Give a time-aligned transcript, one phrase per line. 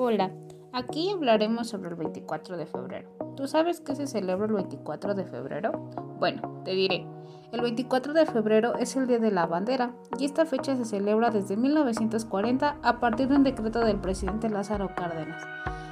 [0.00, 0.30] Hola,
[0.72, 3.08] aquí hablaremos sobre el 24 de febrero.
[3.36, 5.72] ¿Tú sabes qué se celebra el 24 de febrero?
[6.20, 7.04] Bueno, te diré.
[7.50, 11.30] El 24 de febrero es el Día de la Bandera y esta fecha se celebra
[11.30, 15.42] desde 1940 a partir de un decreto del presidente Lázaro Cárdenas,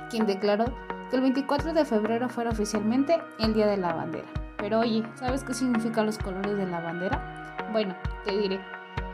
[0.08, 0.66] quien declaró
[1.10, 4.28] que el 24 de febrero fuera oficialmente el Día de la Bandera.
[4.56, 7.56] Pero oye, ¿sabes qué significan los colores de la bandera?
[7.72, 8.60] Bueno, te diré.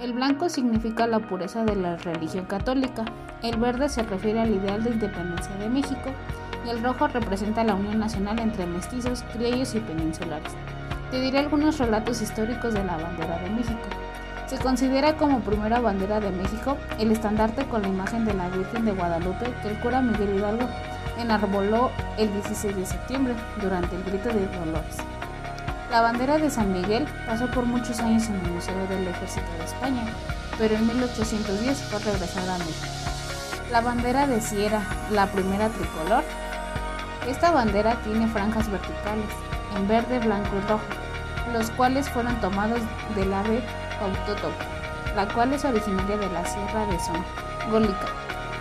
[0.03, 3.05] El blanco significa la pureza de la religión católica,
[3.41, 6.11] el verde se refiere al ideal de independencia de México
[6.67, 10.55] y el rojo representa la unión nacional entre mestizos, criollos y peninsulares.
[11.13, 13.79] Te diré algunos relatos históricos de la bandera de México.
[14.47, 18.85] Se considera como primera bandera de México el estandarte con la imagen de la Virgen
[18.85, 20.67] de Guadalupe que el cura Miguel Hidalgo
[21.17, 25.12] enarboló el 16 de septiembre durante el grito de Dolores.
[25.93, 29.65] La bandera de San Miguel pasó por muchos años en el Museo del Ejército de
[29.67, 30.03] España,
[30.57, 32.87] pero en 1810 fue regresada a México.
[33.71, 36.25] La bandera de Sierra, la primera tricolor.
[37.29, 39.29] Esta bandera tiene franjas verticales,
[39.77, 40.83] en verde, blanco y rojo,
[41.53, 42.81] los cuales fueron tomados
[43.15, 43.63] del ave
[44.01, 44.65] autótopo,
[45.15, 48.07] la cual es originaria de la Sierra de Gólica.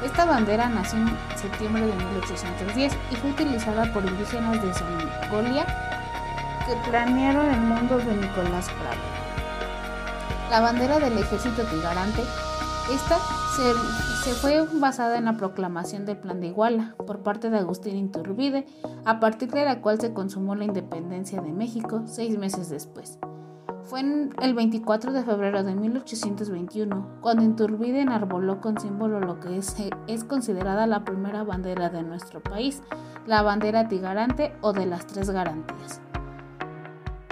[0.04, 5.66] Esta bandera nació en septiembre de 1810 y fue utilizada por indígenas de Songolia
[6.72, 9.02] que planearon el mundo de Nicolás Prado.
[10.50, 12.22] La bandera del ejército tigarante,
[12.94, 13.18] esta
[14.24, 18.66] se, fue basada en la proclamación del Plan de Iguala por parte de Agustín Iturbide,
[19.04, 23.20] a partir de la cual se consumó la independencia de México seis meses después.
[23.84, 29.58] Fue en el 24 de febrero de 1821 cuando Iturbide enarboló con símbolo lo que
[29.58, 29.76] es,
[30.08, 32.82] es considerada la primera bandera de nuestro país,
[33.26, 36.00] la bandera tigarante o de las tres garantías.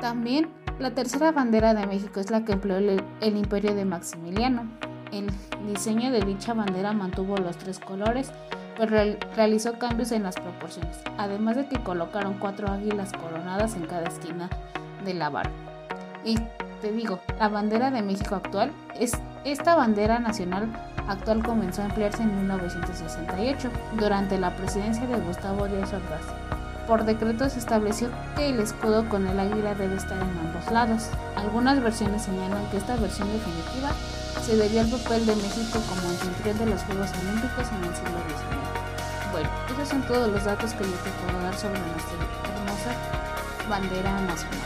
[0.01, 3.03] También la tercera bandera de México es la que empleó el,
[3.35, 4.63] imperio de Maximiliano.
[5.11, 5.27] El
[5.67, 8.31] diseño de dicha bandera mantuvo los tres colores,
[8.77, 8.95] pero
[9.35, 14.49] realizó cambios en las proporciones, además de que colocaron cuatro águilas coronadas en cada esquina
[15.03, 15.51] de la barra.
[16.23, 16.37] Y
[16.81, 19.11] te digo, la bandera de México actual es
[19.43, 20.69] esta bandera nacional
[21.09, 26.58] actual comenzó a emplearse en 1968 durante la presidencia de Gustavo Díaz Ordaz
[26.89, 31.11] por decreto se estableció que el escudo con el águila debe estar en ambos lados.
[31.35, 33.91] Algunas versiones señalan que esta versión definitiva
[34.41, 38.17] se debió al papel de México como anfitrión de los Juegos Olímpicos en el siglo
[38.25, 39.31] XIX.
[39.31, 42.17] Bueno, esos son todos los datos que yo te puedo dar sobre nuestra
[42.57, 44.59] hermosa bandera nacional.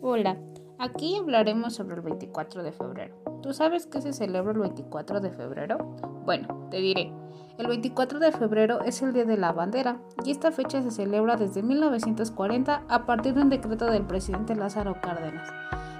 [0.00, 0.38] Hola,
[0.78, 3.40] aquí hablaremos sobre el 24 de febrero.
[3.42, 5.76] ¿Tú sabes qué se celebra el 24 de febrero?
[6.24, 7.12] Bueno, te diré.
[7.58, 11.36] El 24 de febrero es el Día de la Bandera y esta fecha se celebra
[11.36, 15.50] desde 1940 a partir de un decreto del presidente Lázaro Cárdenas,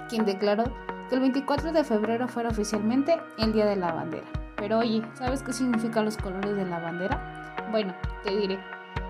[0.07, 0.63] quien declaró
[1.09, 4.25] que el 24 de febrero fuera oficialmente el Día de la Bandera.
[4.55, 7.67] Pero oye, ¿sabes qué significan los colores de la bandera?
[7.71, 7.93] Bueno,
[8.23, 8.57] te diré.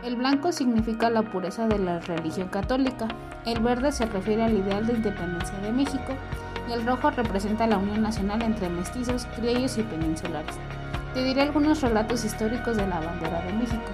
[0.04, 3.08] El blanco significa la pureza de la religión católica,
[3.46, 6.14] el verde se refiere al ideal de independencia de México
[6.68, 10.58] y el rojo representa la unión nacional entre mestizos, criollos y peninsulares.
[11.14, 13.92] Te diré algunos relatos históricos de la bandera de México.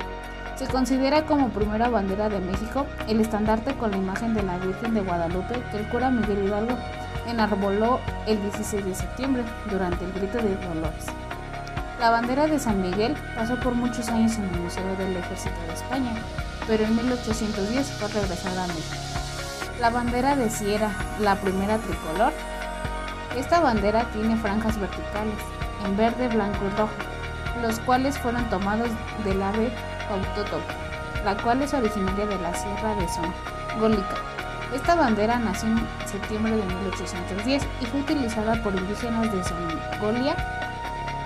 [0.56, 4.94] Se considera como primera bandera de México el estandarte con la imagen de la Virgen
[4.94, 6.78] de Guadalupe que el cura Miguel Hidalgo
[7.28, 11.06] enarboló el 16 de septiembre durante el grito de Dolores.
[12.00, 15.74] La bandera de San Miguel pasó por muchos años en el Museo del Ejército de
[15.74, 16.12] España,
[16.68, 18.96] pero en 1810 fue regresada a México.
[19.80, 22.34] La bandera de Sierra, la primera tricolor.
[23.38, 25.36] Esta bandera tiene franjas verticales,
[25.90, 26.94] verde, blanco y rojo,
[27.62, 28.90] los cuales fueron tomados
[29.24, 29.72] del ave
[30.10, 30.64] autótopo,
[31.24, 33.08] la cual es originaria de la Sierra de
[33.80, 34.16] Gólica.
[34.74, 40.36] Esta bandera nació en septiembre de 1810 y fue utilizada por indígenas de Songolia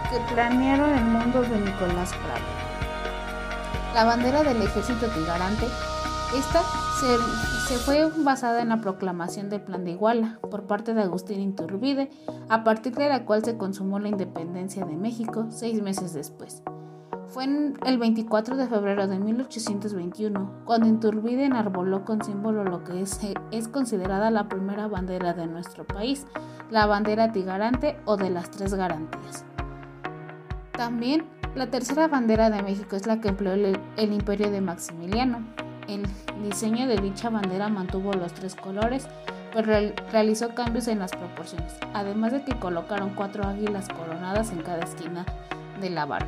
[0.10, 2.46] que planearon el mundo de Nicolás Prado.
[3.94, 5.66] La bandera del ejército tigarante,
[6.36, 6.62] esta
[7.00, 12.10] se, fue basada en la proclamación del Plan de Iguala por parte de Agustín Iturbide,
[12.50, 16.62] a partir de la cual se consumó la independencia de México seis meses después.
[17.28, 23.68] Fue el 24 de febrero de 1821 cuando Iturbide enarboló con símbolo lo que es
[23.70, 26.26] considerada la primera bandera de nuestro país,
[26.70, 29.46] la bandera tigarante o de las tres garantías.
[30.74, 35.46] También la tercera bandera de México es la que empleó el imperio de Maximiliano,
[35.90, 36.04] el
[36.44, 39.08] diseño de dicha bandera mantuvo los tres colores,
[39.54, 44.84] pero realizó cambios en las proporciones, además de que colocaron cuatro águilas coronadas en cada
[44.84, 45.26] esquina
[45.82, 46.28] de la barra.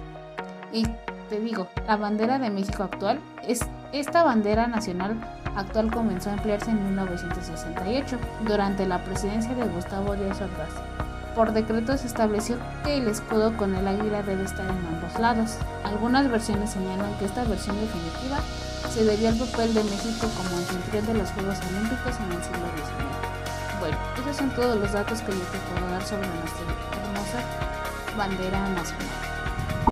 [0.73, 0.85] Y
[1.29, 3.61] te digo, la bandera de México actual es
[3.93, 5.17] esta bandera nacional
[5.55, 8.17] actual comenzó a emplearse en 1968
[8.47, 10.73] durante la presidencia de Gustavo Díaz Ordaz.
[11.35, 15.55] Por decreto se estableció que el escudo con el águila debe estar en ambos lados.
[15.85, 18.39] Algunas versiones señalan que esta versión definitiva
[18.89, 22.67] se debió al papel de México como anfitrión de los Juegos Olímpicos en el siglo
[22.75, 23.79] XIX.
[23.79, 26.65] Bueno, esos son todos los datos que te puedo dar sobre nuestra
[27.01, 29.40] hermosa bandera nacional.